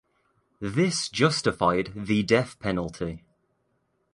This 0.59 1.09
justified 1.09 1.91
the 1.95 2.23
death 2.23 2.57
penalty. 2.57 3.23